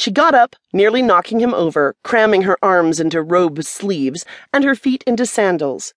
[0.00, 4.74] She got up, nearly knocking him over, cramming her arms into robe sleeves and her
[4.74, 5.92] feet into sandals.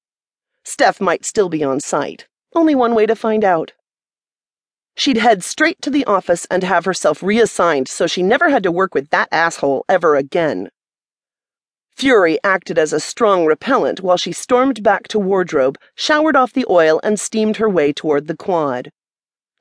[0.66, 2.28] Steph might still be on site.
[2.54, 3.72] Only one way to find out.
[4.98, 8.74] She'd head straight to the office and have herself reassigned so she never had to
[8.74, 10.70] work with that asshole ever again.
[11.96, 16.66] Fury acted as a strong repellent while she stormed back to wardrobe, showered off the
[16.70, 18.92] oil, and steamed her way toward the quad.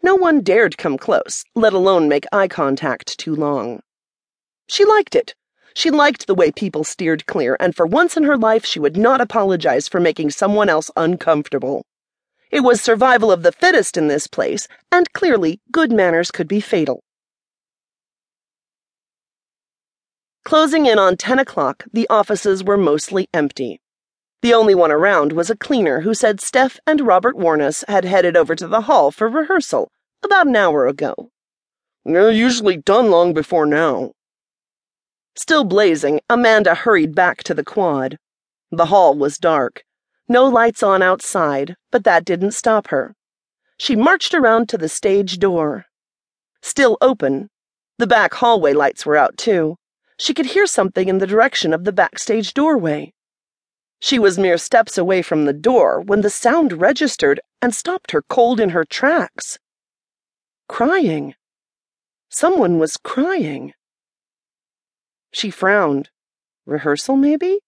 [0.02, 3.82] No one dared come close, let alone make eye contact too long.
[4.68, 5.34] She liked it.
[5.74, 8.96] She liked the way people steered clear, and for once in her life she would
[8.96, 11.84] not apologize for making someone else uncomfortable.
[12.50, 16.60] It was survival of the fittest in this place, and clearly good manners could be
[16.60, 17.02] fatal.
[20.44, 23.80] Closing in on 10 o'clock, the offices were mostly empty.
[24.42, 28.36] The only one around was a cleaner who said Steph and Robert Warnes had headed
[28.36, 29.88] over to the hall for rehearsal
[30.22, 31.30] about an hour ago.
[32.04, 34.12] They're usually done long before now.
[35.34, 38.18] Still blazing, Amanda hurried back to the quad.
[38.70, 39.82] The hall was dark.
[40.28, 43.14] No lights on outside, but that didn't stop her.
[43.78, 45.86] She marched around to the stage door.
[46.60, 47.48] Still open.
[47.98, 49.76] The back hallway lights were out, too.
[50.18, 53.12] She could hear something in the direction of the backstage doorway.
[54.00, 58.22] She was mere steps away from the door when the sound registered and stopped her
[58.22, 59.58] cold in her tracks.
[60.68, 61.34] Crying.
[62.28, 63.72] Someone was crying.
[65.32, 66.10] She frowned.
[66.66, 67.60] Rehearsal, maybe?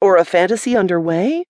[0.00, 1.46] Or a fantasy underway?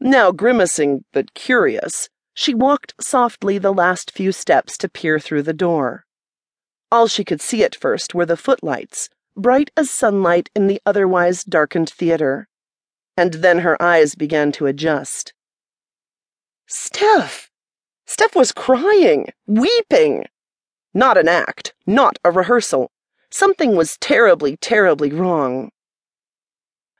[0.00, 5.52] Now grimacing, but curious, she walked softly the last few steps to peer through the
[5.52, 6.04] door.
[6.90, 11.44] All she could see at first were the footlights, bright as sunlight in the otherwise
[11.44, 12.48] darkened theater.
[13.16, 15.32] And then her eyes began to adjust.
[16.66, 17.50] Steph!
[18.06, 20.26] Steph was crying, weeping.
[20.92, 22.90] Not an act, not a rehearsal.
[23.34, 25.70] Something was terribly, terribly wrong.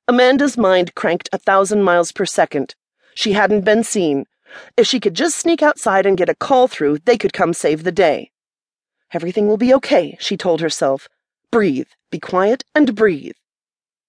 [0.08, 2.74] Amanda's mind cranked a thousand miles per second.
[3.14, 4.24] She hadn't been seen.
[4.76, 7.84] If she could just sneak outside and get a call through, they could come save
[7.84, 8.32] the day.
[9.12, 11.08] Everything will be okay, she told herself.
[11.52, 13.36] Breathe, be quiet, and breathe.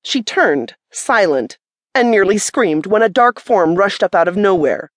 [0.01, 1.59] She turned, silent,
[1.93, 4.89] and nearly screamed when a dark form rushed up out of nowhere.